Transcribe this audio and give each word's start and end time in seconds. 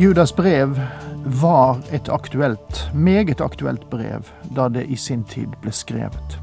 Judas 0.00 0.36
brev 0.36 0.80
var 1.24 1.82
et 1.92 2.08
aktuelt, 2.08 2.90
meget 2.94 3.40
aktuelt 3.40 3.90
brev 3.90 4.24
da 4.56 4.68
det 4.72 4.86
i 4.88 4.96
sin 4.96 5.26
tid 5.28 5.52
ble 5.60 5.72
skrevet. 5.76 6.38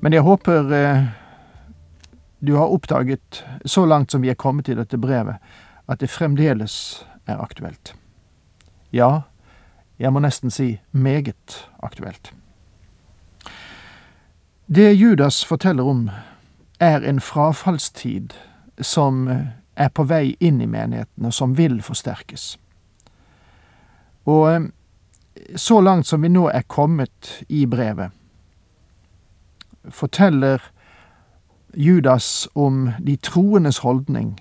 Men 0.00 0.16
jeg 0.16 0.24
håper 0.24 0.72
eh, 0.72 1.02
du 2.40 2.54
har 2.56 2.72
oppdaget, 2.72 3.44
så 3.64 3.84
langt 3.84 4.12
som 4.12 4.24
vi 4.24 4.32
er 4.32 4.40
kommet 4.40 4.68
i 4.72 4.78
dette 4.78 4.96
brevet, 4.96 5.36
at 5.88 6.00
det 6.00 6.08
fremdeles 6.08 7.04
er 7.28 7.36
aktuelt. 7.36 7.92
Ja, 8.96 9.28
jeg 9.98 10.12
må 10.12 10.24
nesten 10.24 10.50
si 10.50 10.80
meget 10.92 11.68
aktuelt. 11.82 12.32
Det 14.72 14.96
Judas 14.96 15.44
forteller 15.44 15.84
om, 15.84 16.08
er 16.80 17.04
en 17.04 17.20
frafallstid 17.20 18.32
som 18.80 19.28
eh, 19.28 19.59
er 19.76 19.88
på 19.88 20.04
vei 20.04 20.36
inn 20.40 20.60
i 20.60 20.66
menigheten, 20.66 21.26
og 21.26 21.34
som 21.34 21.56
vil 21.58 21.80
forsterkes. 21.82 22.58
Og 24.26 24.52
eh, 24.52 24.68
så 25.56 25.80
langt 25.80 26.06
som 26.06 26.22
vi 26.22 26.28
nå 26.28 26.48
er 26.48 26.66
kommet 26.68 27.42
i 27.48 27.66
brevet, 27.66 28.10
forteller 29.88 30.60
Judas 31.74 32.48
om 32.54 32.90
de 32.98 33.16
troendes 33.16 33.78
holdning, 33.78 34.40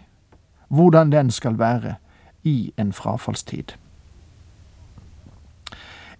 hvordan 0.67 1.11
den 1.11 1.31
skal 1.31 1.59
være 1.59 1.95
i 2.43 2.73
en 2.77 2.93
frafallstid. 2.93 3.75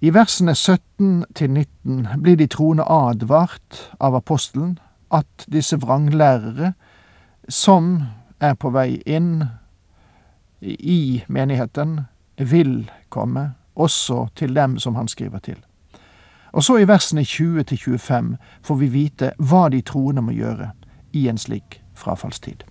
I 0.01 0.13
versene 0.13 0.55
17 0.55 1.25
til 1.35 1.49
19 1.49 2.07
blir 2.23 2.37
de 2.39 2.47
troende 2.47 2.85
advart 2.87 3.91
av 3.99 4.15
apostelen 4.15 4.77
at 5.11 5.45
disse 5.51 5.75
vranglærere, 5.81 6.73
som 7.49 8.03
er 8.39 8.53
på 8.53 8.71
vei 8.73 9.01
inn 9.05 9.43
i 10.61 11.23
menigheten, 11.27 11.99
vil 12.37 12.91
komme, 13.09 13.53
også 13.75 14.27
til 14.35 14.55
dem 14.55 14.77
som 14.79 14.95
han 14.95 15.07
skriver 15.07 15.39
til. 15.39 15.59
Og 16.51 16.63
så 16.63 16.77
i 16.77 16.87
versene 16.87 17.23
20 17.23 17.63
til 17.63 17.77
25 17.77 18.37
får 18.61 18.75
vi 18.75 18.87
vite 18.87 19.31
hva 19.37 19.69
de 19.69 19.81
troende 19.81 20.21
må 20.21 20.31
gjøre 20.31 20.71
i 21.13 21.27
en 21.29 21.37
slik 21.37 21.81
frafallstid. 21.95 22.63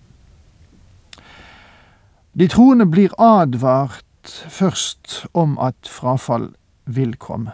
De 2.39 2.47
troende 2.47 2.85
blir 2.85 3.13
advart 3.17 4.03
først 4.49 5.25
om 5.33 5.57
at 5.59 5.75
frafall 5.87 6.51
vil 6.85 7.15
komme. 7.15 7.51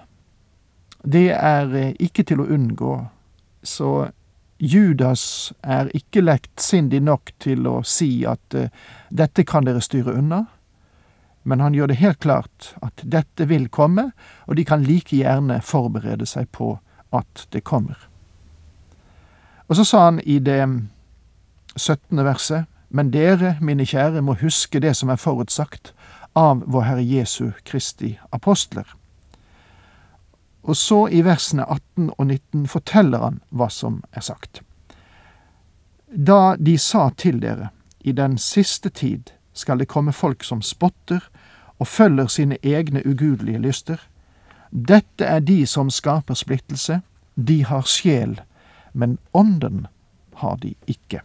Det 1.05 1.31
er 1.31 1.73
eh, 1.75 1.93
ikke 1.99 2.23
til 2.23 2.41
å 2.41 2.47
unngå, 2.49 2.93
så 3.63 4.09
Judas 4.57 5.53
er 5.63 5.89
ikke 5.93 6.23
lettsindig 6.23 7.01
nok 7.03 7.33
til 7.43 7.67
å 7.67 7.81
si 7.83 8.23
at 8.27 8.55
uh, 8.55 8.69
dette 9.09 9.43
kan 9.47 9.67
dere 9.67 9.83
styre 9.83 10.16
unna, 10.16 10.45
men 11.43 11.61
han 11.61 11.75
gjør 11.77 11.91
det 11.91 11.99
helt 12.01 12.19
klart 12.23 12.71
at 12.81 13.03
dette 13.03 13.45
vil 13.51 13.67
komme, 13.69 14.09
og 14.47 14.57
de 14.57 14.66
kan 14.66 14.83
like 14.83 15.13
gjerne 15.16 15.59
forberede 15.61 16.25
seg 16.25 16.49
på 16.55 16.77
at 17.13 17.45
det 17.53 17.61
kommer. 17.67 17.99
Og 19.67 19.77
så 19.77 19.85
sa 19.85 20.03
han 20.07 20.19
i 20.25 20.39
det 20.39 20.63
17. 21.75 22.23
verset, 22.25 22.66
men 22.89 23.11
dere, 23.13 23.57
mine 23.61 23.85
kjære, 23.85 24.22
må 24.22 24.37
huske 24.39 24.79
det 24.79 24.95
som 24.95 25.09
er 25.09 25.22
forutsagt 25.22 25.93
av 26.35 26.63
vår 26.66 26.87
Herre 26.89 27.05
Jesu 27.05 27.51
Kristi 27.66 28.16
apostler. 28.31 28.87
Og 30.65 30.77
så 30.77 31.05
i 31.13 31.21
versene 31.21 31.65
18 31.69 32.09
og 32.17 32.25
19 32.25 32.67
forteller 32.67 33.21
han 33.21 33.41
hva 33.53 33.69
som 33.69 34.01
er 34.11 34.25
sagt. 34.25 34.61
Da 36.09 36.55
de 36.57 36.77
sa 36.81 37.09
til 37.17 37.41
dere, 37.41 37.69
i 38.01 38.11
den 38.11 38.37
siste 38.41 38.89
tid 38.89 39.31
skal 39.53 39.79
det 39.81 39.89
komme 39.89 40.13
folk 40.13 40.43
som 40.43 40.61
spotter 40.61 41.21
og 41.77 41.87
følger 41.87 42.27
sine 42.27 42.57
egne 42.63 43.01
ugudelige 43.05 43.61
lyster. 43.61 44.01
Dette 44.71 45.25
er 45.25 45.39
de 45.39 45.65
som 45.67 45.89
skaper 45.89 46.33
splittelse. 46.33 47.01
De 47.35 47.63
har 47.65 47.85
sjel, 47.89 48.39
men 48.93 49.17
ånden 49.33 49.87
har 50.41 50.57
de 50.61 50.73
ikke. 50.87 51.21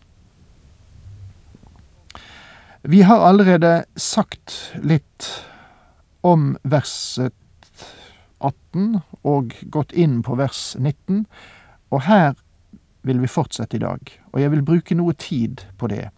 Vi 2.83 3.03
har 3.03 3.21
allerede 3.29 3.85
sagt 3.97 4.73
litt 4.83 5.29
om 6.21 6.57
verset 6.63 7.35
18 8.41 9.01
og 9.25 9.55
gått 9.71 9.93
inn 9.93 10.21
på 10.23 10.37
vers 10.41 10.77
19, 10.79 11.27
og 11.91 12.03
her 12.07 12.35
vil 13.03 13.21
vi 13.21 13.31
fortsette 13.31 13.77
i 13.77 13.83
dag. 13.83 14.01
Og 14.33 14.41
jeg 14.41 14.51
vil 14.53 14.65
bruke 14.65 14.95
noe 14.95 15.13
tid 15.13 15.65
på 15.79 15.89
det, 15.93 16.09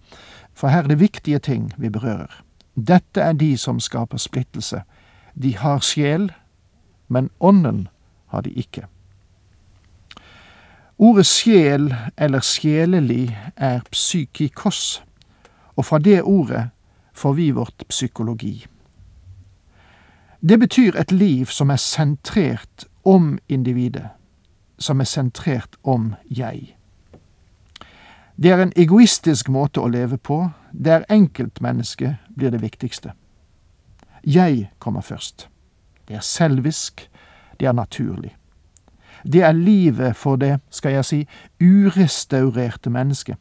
for 0.55 0.69
her 0.69 0.85
er 0.85 0.93
det 0.93 1.01
viktige 1.01 1.39
ting 1.39 1.71
vi 1.79 1.91
berører. 1.91 2.43
Dette 2.75 3.21
er 3.21 3.37
de 3.37 3.57
som 3.59 3.81
skaper 3.81 4.19
splittelse. 4.19 4.83
De 5.35 5.57
har 5.57 5.81
sjel, 5.85 6.31
men 7.09 7.31
ånden 7.41 7.89
har 8.33 8.43
de 8.43 8.53
ikke. 8.57 8.87
Ordet 11.03 11.27
sjel 11.27 11.91
eller 12.17 12.45
sjelelig 12.45 13.33
er 13.57 13.81
psykikos, 13.91 15.03
og 15.77 15.85
fra 15.89 15.99
det 15.99 16.23
ordet 16.23 16.69
får 17.13 17.33
vi 17.33 17.51
vårt 17.51 17.85
psykologi. 17.89 18.67
Det 20.49 20.59
betyr 20.59 20.97
et 20.99 21.13
liv 21.13 21.47
som 21.47 21.71
er 21.71 21.77
sentrert 21.77 22.85
om 23.05 23.39
individet, 23.49 24.09
som 24.79 25.01
er 25.01 25.05
sentrert 25.05 25.77
om 25.83 26.15
jeg. 26.27 26.77
Det 28.37 28.51
er 28.51 28.63
en 28.63 28.73
egoistisk 28.77 29.49
måte 29.49 29.79
å 29.81 29.87
leve 29.87 30.19
på, 30.19 30.49
der 30.73 31.05
enkeltmennesket 31.11 32.17
blir 32.35 32.51
det 32.51 32.63
viktigste. 32.63 33.13
Jeg 34.27 34.71
kommer 34.79 35.01
først. 35.01 35.49
Det 36.09 36.17
er 36.17 36.27
selvisk, 36.27 37.11
det 37.61 37.69
er 37.69 37.73
naturlig. 37.73 38.35
Det 39.23 39.43
er 39.43 39.53
livet 39.53 40.17
for 40.17 40.37
det, 40.37 40.59
skal 40.71 40.93
jeg 40.93 41.05
si, 41.05 41.21
urestaurerte 41.61 42.91
mennesket. 42.91 43.39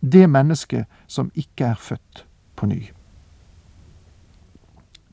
Det 0.00 0.30
mennesket 0.30 0.86
som 1.06 1.32
ikke 1.34 1.72
er 1.72 1.74
født 1.74 2.24
på 2.56 2.66
ny. 2.66 2.78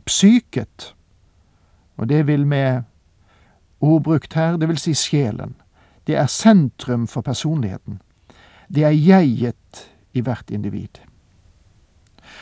Psyket 0.06 0.94
og 1.98 2.10
det 2.10 2.28
vil 2.28 2.48
med 2.48 2.82
ordbrukt 3.82 4.34
her, 4.34 4.58
det 4.58 4.68
vil 4.68 4.78
si 4.78 4.94
sjelen. 4.94 5.56
Det 6.08 6.16
er 6.16 6.26
sentrum 6.26 7.08
for 7.08 7.22
personligheten. 7.22 8.02
Det 8.74 8.84
er 8.84 8.90
jeget 8.90 9.92
i 10.14 10.22
hvert 10.22 10.50
individ. 10.50 11.02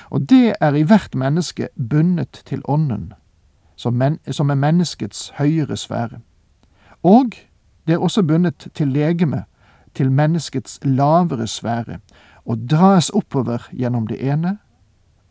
Og 0.10 0.30
det 0.30 0.56
er 0.62 0.74
i 0.74 0.82
hvert 0.82 1.16
menneske 1.16 1.70
bundet 1.90 2.42
til 2.46 2.62
ånden, 2.66 3.14
som, 3.76 3.94
men, 3.94 4.20
som 4.32 4.50
er 4.50 4.56
menneskets 4.56 5.34
høyere 5.38 5.78
sfære. 5.78 6.20
Og 7.04 7.34
det 7.88 7.94
er 7.94 7.98
også 7.98 8.24
bundet 8.24 8.68
til 8.74 8.88
legeme, 8.88 9.44
til 9.94 10.12
menneskets 10.12 10.80
lavere 10.84 11.48
sfære, 11.48 12.00
og 12.46 12.70
dras 12.70 13.10
oppover 13.10 13.70
gjennom 13.72 14.08
det 14.08 14.32
ene 14.32 14.58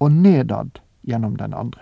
og 0.00 0.12
nedad 0.12 0.78
gjennom 1.06 1.36
den 1.36 1.54
andre. 1.54 1.80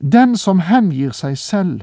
Den 0.00 0.36
som 0.36 0.60
hengir 0.64 1.12
seg 1.12 1.36
selv 1.38 1.82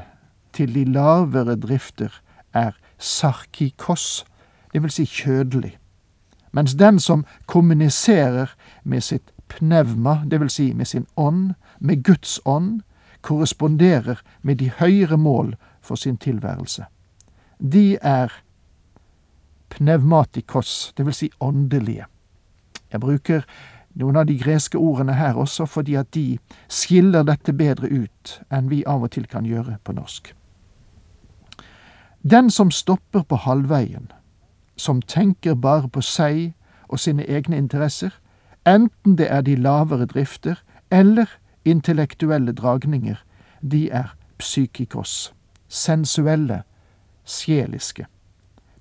til 0.54 0.74
de 0.74 0.86
lavere 0.90 1.56
drifter, 1.56 2.10
er 2.54 2.74
sarkikos, 2.98 4.26
det 4.74 4.82
vil 4.82 4.92
si 4.92 5.06
kjødelig, 5.06 5.76
mens 6.52 6.74
den 6.74 7.00
som 7.00 7.26
kommuniserer 7.46 8.56
med 8.84 9.02
sitt 9.06 9.30
pnevma, 9.48 10.24
det 10.26 10.40
vil 10.42 10.50
si 10.50 10.74
med 10.74 10.86
sin 10.86 11.06
ånd, 11.16 11.54
med 11.80 12.04
Guds 12.04 12.40
ånd, 12.46 12.82
korresponderer 13.22 14.22
med 14.42 14.56
de 14.56 14.72
høyere 14.80 15.18
mål 15.18 15.56
for 15.82 15.96
sin 15.96 16.18
tilværelse. 16.18 16.86
De 17.60 17.98
er 18.02 18.34
pneumatikos, 19.70 20.94
det 20.98 21.06
vil 21.06 21.14
si 21.14 21.30
åndelige. 21.40 22.06
Jeg 22.92 23.00
bruker 23.00 23.42
noen 23.98 24.16
av 24.16 24.28
de 24.30 24.38
greske 24.38 24.78
ordene 24.78 25.16
her 25.18 25.38
også 25.38 25.66
fordi 25.66 25.96
at 25.98 26.12
de 26.14 26.38
skiller 26.70 27.26
dette 27.26 27.54
bedre 27.54 27.90
ut 27.90 28.38
enn 28.54 28.70
vi 28.70 28.84
av 28.86 29.04
og 29.08 29.12
til 29.16 29.26
kan 29.28 29.46
gjøre 29.46 29.78
på 29.84 29.96
norsk. 29.98 30.34
Den 32.22 32.50
som 32.52 32.72
stopper 32.72 33.24
på 33.24 33.36
halvveien, 33.36 34.12
som 34.78 35.02
tenker 35.02 35.56
bare 35.56 35.90
på 35.90 36.02
seg 36.02 36.54
og 36.88 37.00
sine 37.00 37.26
egne 37.26 37.58
interesser, 37.58 38.12
enten 38.66 39.18
det 39.18 39.30
er 39.32 39.42
de 39.42 39.56
lavere 39.56 40.06
drifter 40.06 40.62
eller 40.92 41.32
intellektuelle 41.66 42.52
dragninger, 42.52 43.18
de 43.62 43.90
er 43.92 44.14
psykikos, 44.38 45.34
sensuelle, 45.68 46.62
sjeliske. 47.26 48.06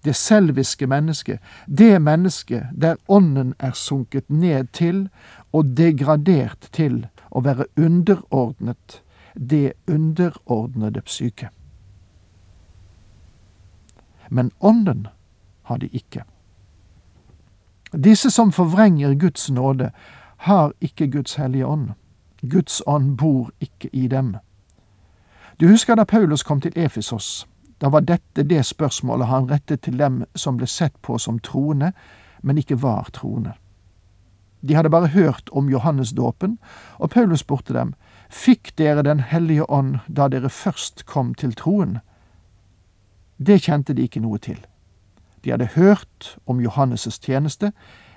Det 0.06 0.14
selviske 0.14 0.87
mennesket, 0.87 1.38
det 1.67 2.03
mennesket 2.03 2.69
der 2.81 2.94
ånden 3.08 3.55
er 3.58 3.73
sunket 3.75 4.31
ned 4.31 4.70
til 4.73 5.08
og 5.53 5.73
degradert 5.76 6.69
til 6.73 7.00
å 7.31 7.43
være 7.43 7.67
underordnet 7.76 9.03
det 9.35 9.73
underordnede 9.91 11.03
psyke. 11.03 11.49
Men 14.31 14.53
ånden 14.61 15.06
har 15.62 15.82
de 15.82 15.88
ikke. 15.88 16.23
Disse 17.93 18.31
som 18.31 18.53
forvrenger 18.53 19.14
Guds 19.14 19.50
nåde, 19.50 19.91
har 20.37 20.73
ikke 20.81 21.11
Guds 21.11 21.35
hellige 21.35 21.67
ånd. 21.67 21.91
Guds 22.50 22.82
ånd 22.87 23.17
bor 23.17 23.50
ikke 23.61 23.91
i 23.93 24.06
dem. 24.08 24.37
Du 25.61 25.69
husker 25.69 25.94
da 25.94 26.05
Paulus 26.05 26.43
kom 26.43 26.61
til 26.61 26.73
Efesos. 26.76 27.49
Da 27.78 27.88
var 27.88 28.00
dette 28.00 28.43
det 28.43 28.64
spørsmålet 28.67 29.28
han 29.28 29.50
rettet 29.50 29.82
til 29.84 29.99
dem 29.99 30.25
som 30.34 30.56
ble 30.56 30.67
sett 30.67 30.96
på 31.02 31.19
som 31.19 31.38
troende, 31.38 31.93
men 32.43 32.58
ikke 32.58 32.81
var 32.82 33.11
troende. 33.12 33.52
De 34.61 34.75
hadde 34.75 34.90
bare 34.90 35.12
hørt 35.12 35.50
om 35.52 35.69
Johannesdåpen, 35.69 36.58
og 36.99 37.11
Paulus 37.11 37.40
spurte 37.40 37.75
dem, 37.75 37.94
Fikk 38.28 38.73
dere 38.78 39.02
Den 39.02 39.20
hellige 39.20 39.70
ånd 39.70 39.99
da 40.08 40.28
dere 40.28 40.49
først 40.49 41.05
kom 41.06 41.34
til 41.34 41.55
troen? 41.55 42.00
Det 43.38 43.62
kjente 43.62 43.94
de 43.94 44.02
ikke 44.02 44.20
noe 44.20 44.38
til. 44.38 44.58
De 45.44 45.50
hadde 45.50 45.69
hørt 45.76 46.38
om 46.46 46.61
Johannes' 46.61 47.20
tjeneste, 47.22 47.72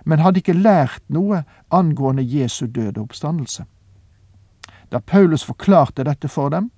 men 0.05 0.19
hadde 0.19 0.39
ikke 0.39 0.53
lært 0.53 1.03
noe 1.07 1.44
angående 1.69 2.23
Jesu 2.23 2.65
døde 2.65 3.01
oppstandelse. 3.01 3.65
Da 4.91 5.00
Paulus 5.00 5.44
forklarte 5.44 6.03
dette 6.03 6.27
for 6.27 6.50
dem, 6.50 6.71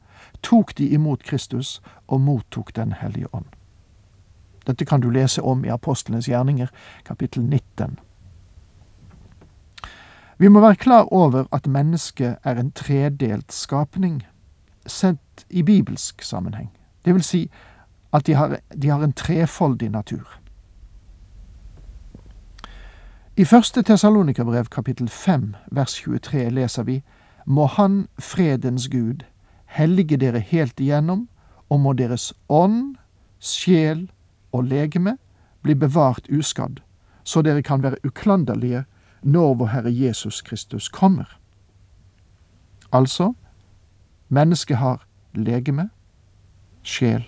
tok 0.43 0.77
de 0.77 0.89
imot 0.89 1.23
Kristus 1.23 1.81
og 2.07 2.21
mottok 2.21 2.75
Den 2.75 2.93
hellige 2.93 3.27
ånd. 3.35 3.45
Dette 4.67 4.85
kan 4.85 5.01
du 5.01 5.09
lese 5.09 5.41
om 5.41 5.65
i 5.65 5.69
Apostlenes 5.69 6.27
gjerninger, 6.27 6.67
kapittel 7.05 7.43
19. 7.43 7.99
Vi 10.37 10.47
må 10.47 10.59
være 10.59 10.75
klar 10.75 11.13
over 11.13 11.45
at 11.51 11.67
mennesket 11.67 12.37
er 12.43 12.55
en 12.59 12.71
tredelt 12.71 13.53
skapning, 13.53 14.23
sett 14.85 15.45
i 15.49 15.63
bibelsk 15.63 16.21
sammenheng. 16.21 16.71
Det 17.05 17.13
vil 17.13 17.23
si 17.23 17.51
at 18.13 18.25
de 18.27 18.33
har, 18.33 18.57
de 18.81 18.89
har 18.89 19.03
en 19.03 19.13
trefoldig 19.13 19.89
natur. 19.89 20.41
I 23.37 23.45
første 23.45 23.81
Tessalonikerbrev 23.81 24.65
kapittel 24.65 25.09
5 25.09 25.55
vers 25.71 25.93
23 25.93 26.49
leser 26.49 26.83
vi 26.83 27.03
Må 27.45 27.65
Han, 27.65 28.07
fredens 28.19 28.87
Gud, 28.89 29.23
hellige 29.71 30.17
dere 30.17 30.39
helt 30.39 30.79
igjennom, 30.79 31.27
og 31.69 31.79
må 31.79 31.93
deres 31.93 32.33
ånd, 32.49 32.95
sjel 33.39 34.09
og 34.51 34.67
legeme 34.67 35.15
bli 35.63 35.75
bevart 35.75 36.27
uskadd, 36.29 36.81
så 37.23 37.41
dere 37.41 37.63
kan 37.63 37.83
være 37.83 38.01
uklanderlige 38.05 38.83
når 39.21 39.53
vår 39.55 39.71
Herre 39.71 39.93
Jesus 39.93 40.41
Kristus 40.41 40.89
kommer. 40.89 41.37
Altså, 42.91 43.33
mennesket 44.29 44.77
har 44.77 45.05
legeme, 45.33 45.89
sjel, 46.83 47.23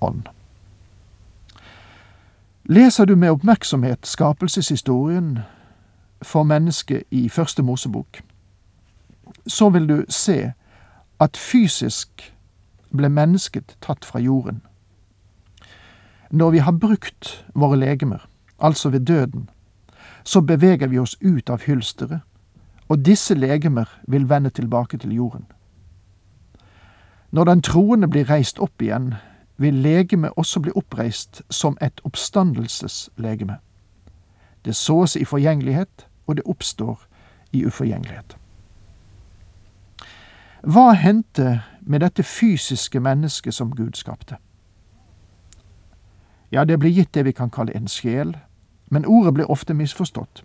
ånd. 0.00 0.24
Leser 2.64 3.04
du 3.04 3.14
med 3.16 3.30
oppmerksomhet 3.30 4.06
skapelseshistorien 4.06 5.38
for 6.22 6.42
mennesket 6.42 7.02
i 7.10 7.28
Første 7.28 7.62
Mosebok, 7.62 8.22
så 9.46 9.68
vil 9.68 9.88
du 9.88 10.04
se 10.08 10.52
at 11.24 11.36
fysisk 11.40 12.34
ble 12.92 13.08
mennesket 13.08 13.76
tatt 13.80 14.04
fra 14.04 14.20
jorden. 14.20 14.60
Når 16.30 16.50
vi 16.50 16.62
har 16.66 16.72
brukt 16.72 17.44
våre 17.54 17.78
legemer, 17.80 18.28
altså 18.58 18.90
ved 18.90 19.00
døden, 19.00 19.48
så 20.24 20.40
beveger 20.40 20.86
vi 20.86 20.98
oss 20.98 21.16
ut 21.20 21.50
av 21.50 21.64
hylsteret, 21.64 22.20
og 22.88 23.04
disse 23.06 23.34
legemer 23.34 23.88
vil 24.08 24.28
vende 24.28 24.50
tilbake 24.50 24.98
til 24.98 25.14
jorden. 25.14 25.46
Når 27.30 27.44
den 27.44 27.62
troende 27.62 28.08
blir 28.08 28.30
reist 28.30 28.58
opp 28.58 28.82
igjen, 28.82 29.14
vil 29.56 29.74
legemet 29.74 30.36
også 30.36 30.60
bli 30.60 30.72
oppreist 30.76 31.42
som 31.50 31.78
et 31.80 32.00
oppstandelseslegeme. 32.04 33.56
Det 34.64 34.76
sås 34.76 35.16
i 35.16 35.24
forgjengelighet, 35.24 36.06
og 36.26 36.36
det 36.36 36.44
oppstår 36.46 37.00
i 37.52 37.64
uforgjengelighet. 37.66 38.36
Hva 40.64 40.92
hendte 40.92 41.60
med 41.80 42.00
dette 42.00 42.22
fysiske 42.22 43.00
mennesket 43.00 43.54
som 43.54 43.70
Gud 43.76 43.92
skapte? 43.94 44.36
Ja, 46.52 46.64
det 46.64 46.78
ble 46.80 46.88
gitt 46.88 47.12
det 47.12 47.24
vi 47.24 47.32
kan 47.36 47.50
kalle 47.50 47.74
en 47.76 47.88
sjel, 47.88 48.36
men 48.90 49.04
ordet 49.04 49.34
blir 49.34 49.50
ofte 49.50 49.74
misforstått. 49.74 50.44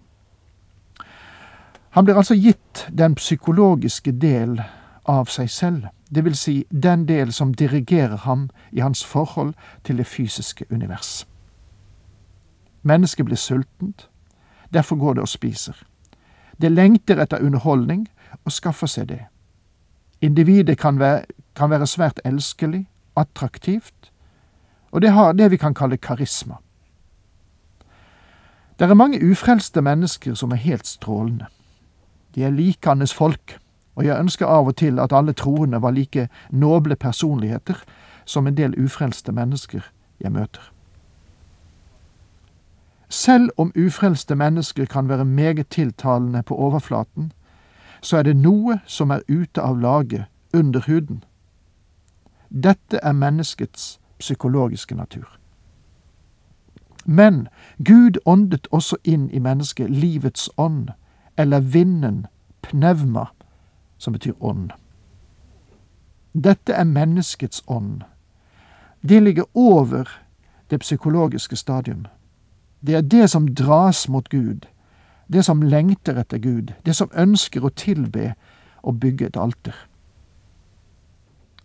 Han 1.90 2.06
blir 2.06 2.20
altså 2.20 2.36
gitt 2.36 2.88
den 2.92 3.16
psykologiske 3.16 4.12
del 4.12 4.60
av 5.06 5.32
seg 5.32 5.50
selv, 5.50 5.88
det 6.10 6.26
vil 6.26 6.36
si 6.36 6.66
den 6.70 7.08
del 7.08 7.32
som 7.34 7.54
dirigerer 7.54 8.18
ham 8.18 8.50
i 8.72 8.80
hans 8.80 9.06
forhold 9.06 9.54
til 9.84 9.98
det 9.98 10.08
fysiske 10.08 10.66
univers. 10.70 11.28
Mennesket 12.82 13.26
blir 13.26 13.38
sultent, 13.38 14.10
derfor 14.74 14.96
går 14.96 15.14
det 15.14 15.22
og 15.22 15.32
spiser. 15.32 15.76
Det 16.62 16.72
lengter 16.72 17.22
etter 17.22 17.40
underholdning 17.40 18.08
og 18.44 18.52
skaffer 18.52 18.88
seg 18.88 19.10
det. 19.10 19.26
Individet 20.22 20.78
kan 20.78 21.00
være, 21.00 21.24
kan 21.56 21.70
være 21.70 21.88
svært 21.88 22.20
elskelig, 22.26 22.90
attraktivt, 23.18 24.12
og 24.92 25.02
det 25.02 25.12
har 25.12 25.32
det 25.34 25.52
vi 25.52 25.58
kan 25.58 25.74
kalle 25.74 25.98
karisma. 25.98 26.56
Det 28.80 28.90
er 28.90 28.94
mange 28.94 29.32
ufrelste 29.32 29.82
mennesker 29.82 30.34
som 30.34 30.52
er 30.52 30.56
helt 30.56 30.88
strålende. 30.88 31.46
De 32.36 32.44
er 32.44 32.50
likandes 32.50 33.14
folk, 33.14 33.60
og 33.96 34.06
jeg 34.06 34.20
ønsker 34.20 34.48
av 34.48 34.68
og 34.68 34.76
til 34.76 35.00
at 35.00 35.14
alle 35.14 35.34
troende 35.34 35.82
var 35.82 35.92
like 35.92 36.30
noble 36.52 36.96
personligheter 36.96 37.84
som 38.26 38.48
en 38.48 38.58
del 38.58 38.76
ufrelste 38.84 39.32
mennesker 39.32 39.82
jeg 40.20 40.32
møter. 40.32 40.62
Selv 43.10 43.50
om 43.58 43.74
ufrelste 43.76 44.36
mennesker 44.36 44.86
kan 44.86 45.10
være 45.10 45.26
meget 45.26 45.68
tiltalende 45.68 46.44
på 46.44 46.56
overflaten, 46.56 47.32
så 48.02 48.18
er 48.18 48.24
det 48.24 48.36
noe 48.38 48.80
som 48.86 49.12
er 49.12 49.22
ute 49.28 49.62
av 49.62 49.80
laget, 49.80 50.26
under 50.54 50.82
huden. 50.88 51.24
Dette 52.50 53.00
er 53.04 53.12
menneskets 53.12 54.00
psykologiske 54.20 54.96
natur. 54.96 55.40
Men 57.06 57.48
Gud 57.86 58.18
åndet 58.26 58.68
også 58.72 58.98
inn 59.04 59.30
i 59.30 59.40
mennesket 59.40 59.90
livets 59.90 60.50
ånd, 60.58 60.90
eller 61.38 61.60
vinden, 61.60 62.26
pneuma, 62.62 63.26
som 63.98 64.14
betyr 64.14 64.34
ånd. 64.40 64.72
Dette 66.34 66.74
er 66.74 66.84
menneskets 66.84 67.64
ånd. 67.68 68.02
Det 69.02 69.24
ligger 69.24 69.44
over 69.54 70.10
det 70.70 70.80
psykologiske 70.80 71.56
stadium. 71.56 72.06
Det 72.82 72.96
er 72.96 73.02
det 73.02 73.30
som 73.30 73.48
dras 73.56 74.10
mot 74.10 74.30
Gud, 74.30 74.66
det 75.34 75.46
som 75.46 75.62
lengter 75.62 76.18
etter 76.18 76.38
Gud, 76.38 76.74
det 76.86 76.96
som 76.96 77.12
ønsker 77.14 77.66
å 77.66 77.70
tilbe 77.70 78.34
og 78.82 79.00
bygge 79.00 79.30
et 79.30 79.38
alter. 79.38 79.76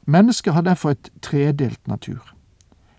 Mennesket 0.06 0.52
har 0.52 0.62
derfor 0.62 0.90
et 0.90 1.10
tredelt 1.22 1.88
natur. 1.88 2.34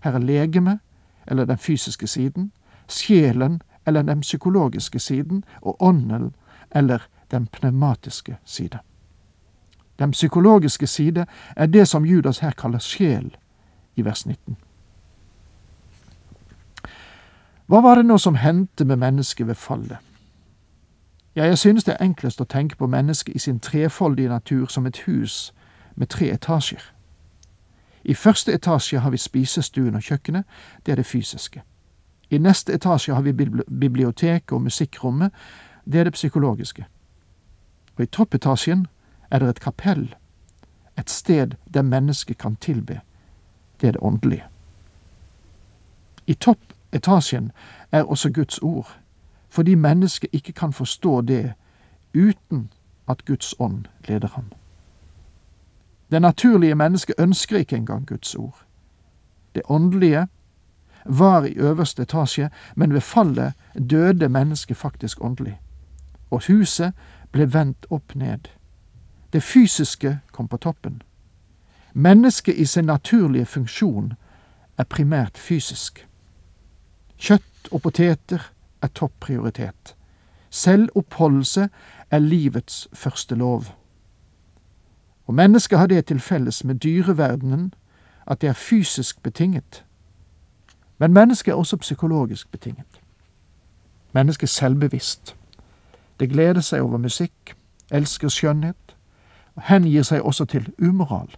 Her 0.02 0.18
er 0.18 0.18
legeme, 0.18 0.78
eller 1.26 1.44
den 1.44 1.58
fysiske 1.58 2.06
siden, 2.06 2.52
sjelen, 2.88 3.62
eller 3.86 4.02
den 4.02 4.20
psykologiske 4.20 4.98
siden, 4.98 5.44
og 5.60 5.76
ånden, 5.82 6.34
eller 6.70 7.06
den 7.30 7.46
pneumatiske 7.46 8.36
side. 8.44 8.78
Den 9.98 10.10
psykologiske 10.10 10.86
side 10.86 11.26
er 11.56 11.66
det 11.66 11.88
som 11.88 12.04
Judas 12.04 12.38
her 12.38 12.50
kaller 12.50 12.78
sjel, 12.78 13.36
i 13.96 14.04
vers 14.04 14.26
19. 14.26 14.56
Hva 17.66 17.80
var 17.82 17.96
det 17.98 18.06
nå 18.06 18.18
som 18.18 18.34
hendte 18.34 18.84
med 18.84 18.96
mennesket 18.96 19.46
ved 19.46 19.54
fallet? 19.54 19.98
Ja, 21.36 21.44
jeg 21.44 21.58
synes 21.58 21.84
det 21.84 21.94
er 21.94 22.04
enklest 22.04 22.40
å 22.40 22.44
tenke 22.48 22.76
på 22.76 22.86
mennesket 22.86 23.36
i 23.36 23.38
sin 23.38 23.60
trefoldige 23.60 24.28
natur 24.28 24.66
som 24.72 24.86
et 24.86 24.98
hus 25.04 25.52
med 25.96 26.08
tre 26.08 26.30
etasjer. 26.32 26.80
I 28.04 28.14
første 28.14 28.52
etasje 28.52 28.98
har 28.98 29.10
vi 29.10 29.20
spisestuen 29.20 29.94
og 29.94 30.02
kjøkkenet, 30.02 30.44
det 30.86 30.92
er 30.92 30.96
det 30.96 31.06
fysiske. 31.06 31.62
I 32.30 32.38
neste 32.38 32.72
etasje 32.72 33.14
har 33.14 33.22
vi 33.22 33.32
biblioteket 33.80 34.52
og 34.52 34.62
musikkrommet, 34.62 35.32
det 35.84 36.00
er 36.00 36.04
det 36.04 36.12
psykologiske. 36.12 36.86
Og 37.96 38.02
i 38.02 38.06
toppetasjen 38.06 38.86
er 39.30 39.38
det 39.38 39.48
et 39.48 39.60
kapell, 39.60 40.14
et 40.98 41.10
sted 41.10 41.54
der 41.74 41.82
mennesket 41.82 42.38
kan 42.38 42.56
tilbe. 42.56 43.00
Det 43.80 43.88
er 43.88 43.92
det 43.92 44.02
åndelige. 44.02 44.44
I 46.26 46.34
toppetasjen 46.34 47.52
er 47.92 48.02
også 48.02 48.32
Guds 48.32 48.58
ord, 48.58 48.98
fordi 49.56 49.74
mennesket 49.74 50.30
ikke 50.32 50.52
kan 50.52 50.72
forstå 50.72 51.20
det 51.20 51.52
uten 52.14 52.72
at 53.08 53.24
Guds 53.24 53.54
ånd 53.58 53.84
leder 54.08 54.28
ham. 54.28 54.52
Det 56.10 56.22
naturlige 56.22 56.74
mennesket 56.74 57.14
ønsker 57.18 57.56
ikke 57.58 57.76
engang 57.76 58.06
Guds 58.06 58.34
ord. 58.34 58.64
Det 59.54 59.62
åndelige 59.68 60.26
var 61.04 61.44
i 61.44 61.52
øverste 61.52 62.02
etasje, 62.02 62.50
men 62.74 62.92
ved 62.94 63.00
fallet 63.00 63.52
døde 63.90 64.28
mennesket 64.28 64.76
faktisk 64.76 65.24
åndelig, 65.24 65.60
og 66.30 66.42
huset 66.48 66.92
ble 67.32 67.54
vendt 67.54 67.86
opp 67.90 68.14
ned. 68.14 68.38
Det 69.32 69.42
fysiske 69.42 70.18
kom 70.32 70.48
på 70.48 70.56
toppen. 70.56 71.02
Mennesket 71.92 72.54
i 72.54 72.64
sin 72.64 72.84
naturlige 72.84 73.46
funksjon 73.46 74.12
er 74.78 74.84
primært 74.84 75.38
fysisk. 75.38 76.08
Kjøtt 77.18 77.72
og 77.72 77.82
poteter 77.82 78.52
er 78.82 78.86
topp 78.86 79.12
prioritet. 79.20 79.96
Selvoppholdelse 80.50 81.68
er 82.10 82.18
livets 82.18 82.88
første 82.92 83.34
lov. 83.34 83.64
Og 85.26 85.34
mennesket 85.34 85.78
har 85.78 85.86
det 85.86 86.06
til 86.06 86.20
felles 86.20 86.64
med 86.64 86.74
dyreverdenen 86.74 87.74
at 88.26 88.40
det 88.40 88.48
er 88.48 88.52
fysisk 88.52 89.22
betinget. 89.22 89.84
Men 90.98 91.12
mennesket 91.12 91.52
er 91.52 91.56
også 91.56 91.76
psykologisk 91.76 92.50
betinget. 92.50 93.00
Mennesket 94.12 94.42
er 94.42 94.52
selvbevisst. 94.52 95.36
Det 96.20 96.30
gleder 96.30 96.60
seg 96.60 96.82
over 96.82 96.98
musikk, 96.98 97.56
elsker 97.90 98.28
skjønnhet, 98.28 98.96
og 99.54 99.62
hengir 99.68 100.02
seg 100.02 100.22
også 100.22 100.44
til 100.44 100.72
umoral. 100.78 101.28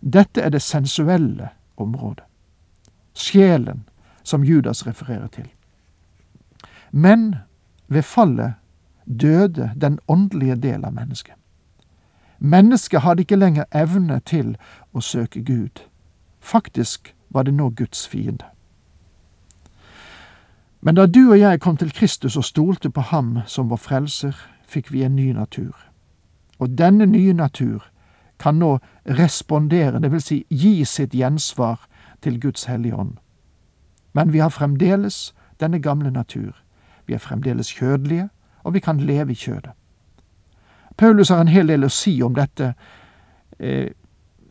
Dette 0.00 0.40
er 0.40 0.48
det 0.48 0.62
sensuelle 0.62 1.48
området. 1.76 2.24
Sjelen, 3.14 3.88
som 4.24 4.44
Judas 4.44 4.86
refererer 4.86 5.26
til. 5.26 5.48
Men 6.92 7.34
ved 7.88 8.02
fallet 8.02 8.54
døde 9.20 9.72
den 9.80 9.98
åndelige 10.08 10.56
del 10.56 10.84
av 10.84 10.92
mennesket. 10.92 11.34
Mennesket 12.38 13.00
hadde 13.00 13.22
ikke 13.22 13.36
lenger 13.36 13.64
evne 13.72 14.20
til 14.20 14.56
å 14.92 15.00
søke 15.00 15.42
Gud. 15.42 15.82
Faktisk 16.40 17.14
var 17.30 17.42
det 17.42 17.54
nå 17.54 17.70
Guds 17.70 18.06
fiende. 18.08 18.44
Men 20.80 20.94
da 20.94 21.06
du 21.06 21.30
og 21.30 21.38
jeg 21.38 21.60
kom 21.60 21.76
til 21.76 21.92
Kristus 21.92 22.36
og 22.36 22.44
stolte 22.44 22.90
på 22.90 23.00
ham 23.00 23.38
som 23.46 23.70
vår 23.70 23.78
frelser, 23.78 24.34
fikk 24.66 24.92
vi 24.92 25.02
en 25.02 25.16
ny 25.16 25.32
natur. 25.32 25.76
Og 26.58 26.78
denne 26.78 27.06
nye 27.06 27.32
natur 27.32 27.86
kan 28.38 28.58
nå 28.58 28.78
respondere, 29.06 30.10
vil 30.10 30.20
si 30.20 30.44
gi 30.50 30.84
sitt 30.84 31.14
gjensvar 31.14 31.86
til 32.22 32.40
Guds 32.40 32.64
hellige 32.64 32.96
ånd. 32.96 33.16
Men 34.12 34.32
vi 34.32 34.38
har 34.38 34.50
fremdeles 34.50 35.34
denne 35.60 35.78
gamle 35.78 36.10
natur. 36.10 36.61
Vi 37.12 37.14
er 37.14 37.18
fremdeles 37.18 37.72
kjødelige, 37.72 38.28
og 38.62 38.74
vi 38.74 38.80
kan 38.80 39.00
leve 39.00 39.32
i 39.32 39.34
kjødet. 39.34 39.70
Paulus 40.96 41.28
har 41.28 41.40
en 41.40 41.48
hel 41.48 41.68
del 41.68 41.84
å 41.84 41.90
si 41.92 42.22
om 42.22 42.32
dette, 42.34 42.70
f.eks. 43.58 43.98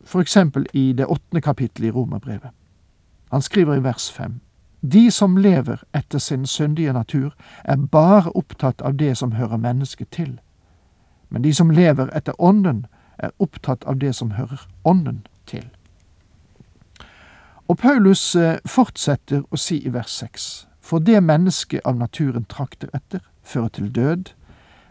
for 0.04 0.20
eksempel 0.20 0.66
i 0.72 0.92
det 0.92 1.06
åttende 1.06 1.40
kapittelet 1.42 1.88
i 1.88 1.90
Romerbrevet. 1.90 2.50
Han 3.32 3.42
skriver 3.42 3.74
i 3.74 3.82
vers 3.82 4.12
fem. 4.12 4.40
De 4.92 5.10
som 5.10 5.36
lever 5.36 5.82
etter 5.94 6.18
sin 6.18 6.46
syndige 6.46 6.92
natur, 6.92 7.34
er 7.64 7.76
bare 7.76 8.30
opptatt 8.30 8.82
av 8.82 8.94
det 8.94 9.16
som 9.18 9.32
hører 9.32 9.56
mennesket 9.56 10.10
til. 10.10 10.40
Men 11.30 11.42
de 11.42 11.54
som 11.54 11.70
lever 11.70 12.14
etter 12.16 12.32
Ånden, 12.38 12.86
er 13.18 13.30
opptatt 13.38 13.84
av 13.84 13.98
det 13.98 14.14
som 14.14 14.30
hører 14.30 14.68
Ånden 14.84 15.26
til. 15.46 15.66
Og 17.68 17.78
Paulus 17.78 18.36
eh, 18.36 18.58
fortsetter 18.66 19.42
å 19.50 19.56
si 19.56 19.82
i 19.86 19.90
vers 19.92 20.10
seks. 20.10 20.66
For 20.82 20.98
det 20.98 21.22
mennesket 21.22 21.80
av 21.84 21.96
naturen 21.96 22.44
trakter 22.44 22.90
etter, 22.94 23.20
fører 23.42 23.68
til 23.68 23.94
død, 23.94 24.32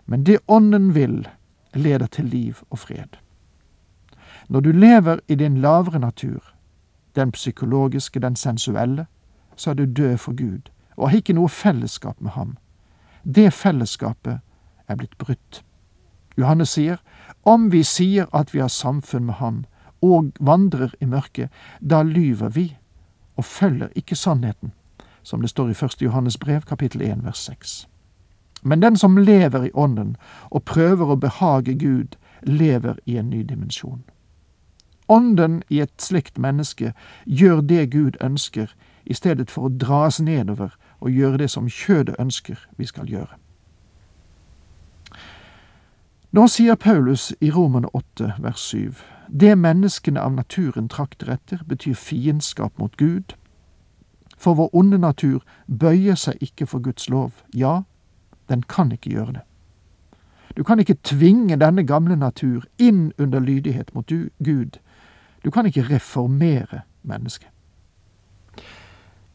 men 0.05 0.23
det 0.23 0.39
Ånden 0.47 0.95
vil, 0.95 1.27
leder 1.73 2.07
til 2.07 2.25
liv 2.25 2.63
og 2.69 2.79
fred. 2.79 3.19
Når 4.47 4.59
du 4.59 4.71
lever 4.71 5.19
i 5.27 5.35
din 5.35 5.61
lavere 5.61 5.99
natur, 5.99 6.53
den 7.15 7.31
psykologiske, 7.31 8.19
den 8.19 8.35
sensuelle, 8.35 9.05
så 9.55 9.69
er 9.69 9.73
du 9.73 9.85
død 9.85 10.17
for 10.17 10.35
Gud 10.35 10.71
og 10.97 11.09
har 11.09 11.17
ikke 11.17 11.33
noe 11.33 11.49
fellesskap 11.49 12.21
med 12.21 12.31
ham. 12.31 12.57
Det 13.23 13.53
fellesskapet 13.53 14.39
er 14.87 14.95
blitt 14.95 15.17
brutt. 15.17 15.63
Johannes 16.37 16.75
sier, 16.75 16.99
om 17.43 17.71
vi 17.71 17.83
sier 17.83 18.27
at 18.35 18.53
vi 18.53 18.59
har 18.59 18.71
samfunn 18.71 19.25
med 19.25 19.39
ham 19.39 19.63
og 20.01 20.31
vandrer 20.39 20.93
i 20.99 21.05
mørket, 21.05 21.49
da 21.79 22.01
lyver 22.03 22.49
vi 22.49 22.77
og 23.35 23.45
følger 23.45 23.89
ikke 23.95 24.15
sannheten, 24.15 24.73
som 25.23 25.41
det 25.41 25.49
står 25.49 25.69
i 25.69 25.85
1. 25.85 26.01
Johannes 26.01 26.37
brev 26.37 26.61
kapittel 26.61 27.01
1 27.01 27.25
vers 27.25 27.37
6. 27.37 27.87
Men 28.63 28.81
den 28.81 28.97
som 28.97 29.17
lever 29.17 29.63
i 29.63 29.71
Ånden 29.73 30.15
og 30.49 30.63
prøver 30.63 31.05
å 31.05 31.15
behage 31.15 31.73
Gud, 31.73 32.17
lever 32.43 32.95
i 33.05 33.17
en 33.17 33.29
ny 33.29 33.43
dimensjon. 33.43 34.03
Ånden 35.09 35.63
i 35.69 35.81
et 35.81 36.01
slikt 36.01 36.37
menneske 36.37 36.93
gjør 37.25 37.61
det 37.61 37.91
Gud 37.91 38.17
ønsker, 38.21 38.75
i 39.05 39.13
stedet 39.13 39.51
for 39.51 39.65
å 39.65 39.73
dras 39.73 40.19
nedover 40.21 40.75
og 40.99 41.11
gjøre 41.11 41.37
det 41.41 41.49
som 41.49 41.69
kjødet 41.69 42.15
ønsker 42.19 42.67
vi 42.77 42.85
skal 42.85 43.09
gjøre. 43.09 43.35
Nå 46.31 46.45
sier 46.47 46.75
Paulus 46.75 47.33
i 47.41 47.49
Romerne 47.51 47.89
8, 47.93 48.33
vers 48.39 48.61
7, 48.71 48.93
det 49.27 49.57
menneskene 49.57 50.21
av 50.21 50.31
naturen 50.31 50.87
trakter 50.87 51.33
etter, 51.33 51.59
betyr 51.67 51.93
fiendskap 51.95 52.77
mot 52.79 52.95
Gud. 52.97 53.35
For 54.41 54.57
vår 54.57 54.69
onde 54.73 54.97
natur 54.97 55.43
bøyer 55.67 56.17
seg 56.17 56.41
ikke 56.41 56.65
for 56.65 56.81
Guds 56.81 57.09
lov. 57.09 57.31
Ja, 57.53 57.81
den 58.49 58.63
kan 58.65 58.91
ikke 58.91 59.13
gjøre 59.13 59.33
det. 59.37 59.43
Du 60.57 60.63
kan 60.63 60.79
ikke 60.79 60.97
tvinge 61.03 61.55
denne 61.55 61.85
gamle 61.87 62.15
natur 62.15 62.65
inn 62.77 63.11
under 63.17 63.39
lydighet 63.39 63.93
mot 63.95 64.09
Gud. 64.43 64.79
Du 65.43 65.51
kan 65.51 65.65
ikke 65.65 65.85
reformere 65.89 66.81
mennesket. 67.03 67.47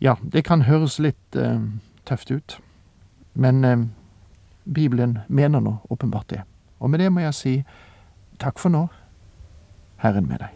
Ja, 0.00 0.16
det 0.32 0.44
kan 0.44 0.66
høres 0.66 0.98
litt 0.98 1.36
eh, 1.36 1.60
tøft 2.04 2.30
ut, 2.30 2.58
men 3.34 3.64
eh, 3.64 3.86
Bibelen 4.64 5.18
mener 5.28 5.60
nå 5.60 5.78
åpenbart 5.88 6.30
det. 6.30 6.42
Og 6.78 6.90
med 6.90 7.00
det 7.00 7.12
må 7.12 7.24
jeg 7.24 7.34
si 7.34 7.56
takk 8.42 8.60
for 8.60 8.74
nå, 8.74 8.86
Herren 10.04 10.28
med 10.28 10.44
deg. 10.44 10.55